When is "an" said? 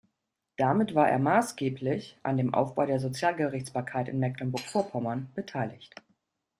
2.23-2.37